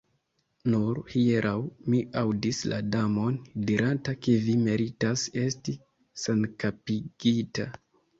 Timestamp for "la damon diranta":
2.71-4.15